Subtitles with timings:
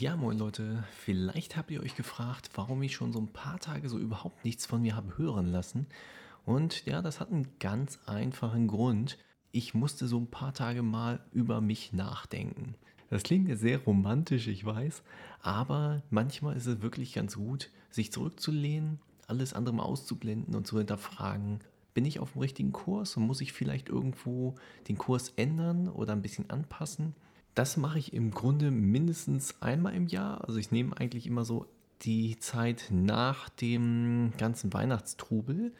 [0.00, 3.90] Ja, moin Leute, vielleicht habt ihr euch gefragt, warum ich schon so ein paar Tage
[3.90, 5.88] so überhaupt nichts von mir habe hören lassen.
[6.46, 9.18] Und ja, das hat einen ganz einfachen Grund.
[9.52, 12.76] Ich musste so ein paar Tage mal über mich nachdenken.
[13.10, 15.02] Das klingt jetzt sehr romantisch, ich weiß,
[15.42, 20.78] aber manchmal ist es wirklich ganz gut, sich zurückzulehnen, alles andere mal auszublenden und zu
[20.78, 21.60] hinterfragen,
[21.92, 24.54] bin ich auf dem richtigen Kurs und muss ich vielleicht irgendwo
[24.88, 27.14] den Kurs ändern oder ein bisschen anpassen?
[27.54, 30.44] Das mache ich im Grunde mindestens einmal im Jahr.
[30.46, 31.66] Also ich nehme eigentlich immer so
[32.02, 35.72] die Zeit nach dem ganzen Weihnachtstrubel.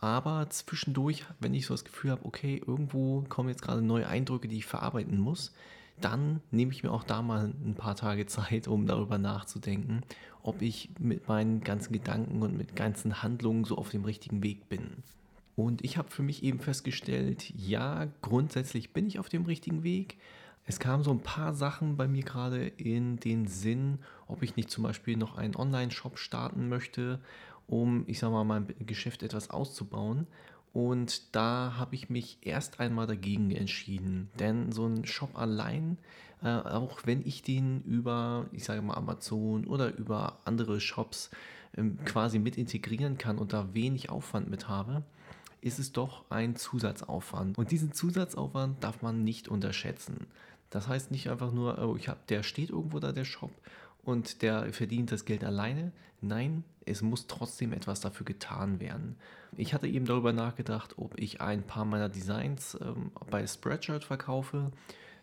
[0.00, 4.48] Aber zwischendurch, wenn ich so das Gefühl habe, okay, irgendwo kommen jetzt gerade neue Eindrücke,
[4.48, 5.52] die ich verarbeiten muss,
[6.00, 10.00] dann nehme ich mir auch da mal ein paar Tage Zeit, um darüber nachzudenken,
[10.42, 14.70] ob ich mit meinen ganzen Gedanken und mit ganzen Handlungen so auf dem richtigen Weg
[14.70, 15.02] bin.
[15.56, 20.16] Und ich habe für mich eben festgestellt, ja, grundsätzlich bin ich auf dem richtigen Weg,
[20.66, 24.70] es kamen so ein paar Sachen bei mir gerade in den Sinn, ob ich nicht
[24.70, 27.20] zum Beispiel noch einen Online-Shop starten möchte,
[27.66, 30.26] um, ich sag mal, mein Geschäft etwas auszubauen.
[30.72, 34.30] Und da habe ich mich erst einmal dagegen entschieden.
[34.38, 35.98] Denn so ein Shop allein,
[36.42, 41.30] äh, auch wenn ich den über, ich sage mal, Amazon oder über andere Shops
[41.76, 45.02] ähm, quasi mit integrieren kann und da wenig Aufwand mit habe,
[45.60, 47.58] ist es doch ein Zusatzaufwand.
[47.58, 50.26] Und diesen Zusatzaufwand darf man nicht unterschätzen.
[50.70, 53.50] Das heißt nicht einfach nur, oh, ich habe, der steht irgendwo da, der Shop,
[54.02, 55.92] und der verdient das Geld alleine.
[56.20, 59.16] Nein, es muss trotzdem etwas dafür getan werden.
[59.56, 64.70] Ich hatte eben darüber nachgedacht, ob ich ein paar meiner Designs ähm, bei Spreadshirt verkaufe,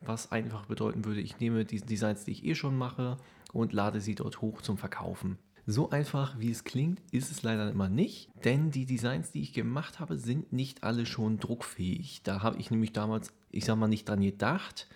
[0.00, 3.16] was einfach bedeuten würde, ich nehme die Designs, die ich eh schon mache,
[3.52, 5.38] und lade sie dort hoch zum Verkaufen.
[5.66, 9.54] So einfach wie es klingt, ist es leider immer nicht, denn die Designs, die ich
[9.54, 12.20] gemacht habe, sind nicht alle schon druckfähig.
[12.22, 14.88] Da habe ich nämlich damals, ich sag mal, nicht dran gedacht,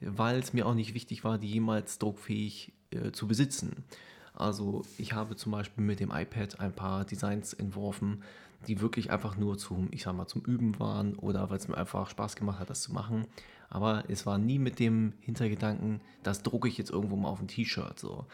[0.00, 3.84] weil es mir auch nicht wichtig war, die jemals druckfähig äh, zu besitzen.
[4.34, 8.22] Also ich habe zum Beispiel mit dem iPad ein paar Designs entworfen,
[8.66, 11.76] die wirklich einfach nur zum, ich sag mal, zum Üben waren oder weil es mir
[11.76, 13.26] einfach Spaß gemacht hat, das zu machen.
[13.68, 17.48] Aber es war nie mit dem Hintergedanken, das drucke ich jetzt irgendwo mal auf ein
[17.48, 17.98] T-Shirt.
[17.98, 18.26] So.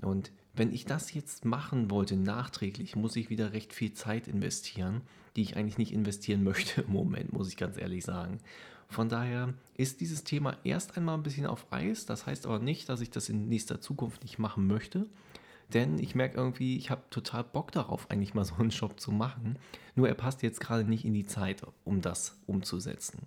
[0.00, 5.02] Und wenn ich das jetzt machen wollte, nachträglich, muss ich wieder recht viel Zeit investieren,
[5.36, 8.40] die ich eigentlich nicht investieren möchte im Moment, muss ich ganz ehrlich sagen.
[8.88, 12.06] Von daher ist dieses Thema erst einmal ein bisschen auf Eis.
[12.06, 15.06] Das heißt aber nicht, dass ich das in nächster Zukunft nicht machen möchte.
[15.74, 19.10] Denn ich merke irgendwie, ich habe total Bock darauf, eigentlich mal so einen Shop zu
[19.10, 19.58] machen.
[19.96, 23.26] Nur er passt jetzt gerade nicht in die Zeit, um das umzusetzen.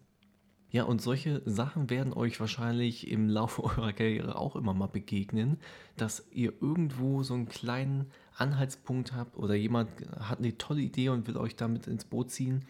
[0.72, 5.58] Ja, und solche Sachen werden euch wahrscheinlich im Laufe eurer Karriere auch immer mal begegnen,
[5.98, 11.28] dass ihr irgendwo so einen kleinen Anhaltspunkt habt oder jemand hat eine tolle Idee und
[11.28, 12.66] will euch damit ins Boot ziehen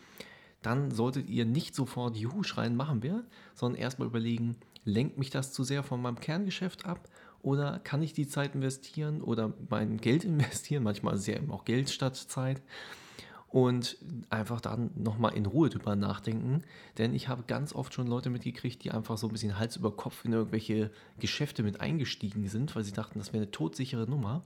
[0.61, 3.23] dann solltet ihr nicht sofort Juhu schreien, machen wir,
[3.55, 7.09] sondern erstmal überlegen, lenkt mich das zu sehr von meinem Kerngeschäft ab
[7.41, 10.83] oder kann ich die Zeit investieren oder mein Geld investieren?
[10.83, 12.61] Manchmal ja eben auch Geld statt Zeit.
[13.51, 13.97] Und
[14.29, 16.61] einfach dann nochmal in Ruhe drüber nachdenken.
[16.99, 19.89] Denn ich habe ganz oft schon Leute mitgekriegt, die einfach so ein bisschen Hals über
[19.89, 24.43] Kopf in irgendwelche Geschäfte mit eingestiegen sind, weil sie dachten, das wäre eine todsichere Nummer.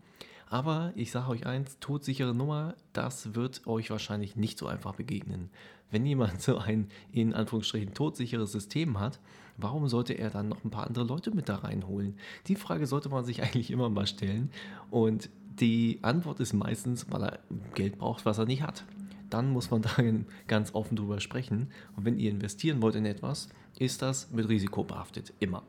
[0.53, 5.49] Aber ich sage euch eins, todsichere Nummer, das wird euch wahrscheinlich nicht so einfach begegnen.
[5.89, 9.19] Wenn jemand so ein in Anführungsstrichen todsicheres System hat,
[9.57, 12.19] warum sollte er dann noch ein paar andere Leute mit da reinholen?
[12.45, 14.51] Die Frage sollte man sich eigentlich immer mal stellen.
[14.91, 17.39] Und die Antwort ist meistens, weil er
[17.73, 18.85] Geld braucht, was er nicht hat.
[19.31, 19.89] Dann muss man da
[20.45, 21.71] ganz offen drüber sprechen.
[21.97, 23.49] Und wenn ihr investieren wollt in etwas,
[23.79, 25.33] ist das mit Risiko behaftet.
[25.39, 25.63] Immer.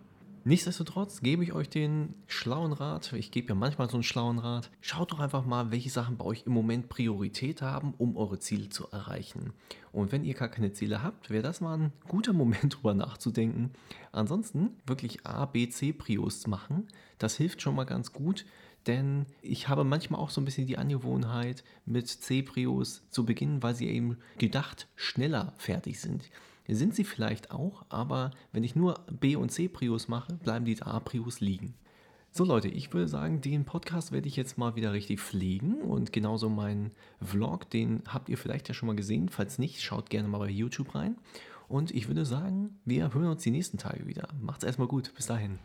[0.47, 3.15] Nichtsdestotrotz gebe ich euch den schlauen Rat.
[3.15, 4.71] Ich gebe ja manchmal so einen schlauen Rat.
[4.83, 8.69] Schaut doch einfach mal, welche Sachen bei euch im Moment Priorität haben, um eure Ziele
[8.69, 9.55] zu erreichen.
[9.91, 13.71] Und wenn ihr gar keine Ziele habt, wäre das mal ein guter Moment, drüber nachzudenken.
[14.13, 16.89] Ansonsten wirklich A, B, C Prios machen.
[17.17, 18.45] Das hilft schon mal ganz gut.
[18.87, 23.75] Denn ich habe manchmal auch so ein bisschen die Angewohnheit, mit C-Prios zu beginnen, weil
[23.75, 26.29] sie eben gedacht schneller fertig sind
[26.69, 31.41] sind sie vielleicht auch, aber wenn ich nur B- und C-Prius mache, bleiben die A-Prius
[31.41, 31.75] liegen.
[32.31, 36.13] So Leute, ich würde sagen, den Podcast werde ich jetzt mal wieder richtig pflegen und
[36.13, 36.91] genauso meinen
[37.21, 39.29] Vlog, den habt ihr vielleicht ja schon mal gesehen.
[39.29, 41.17] Falls nicht, schaut gerne mal bei YouTube rein.
[41.69, 44.29] Und ich würde sagen, wir hören uns die nächsten Tage wieder.
[44.41, 45.15] Macht's erstmal gut.
[45.15, 45.59] Bis dahin.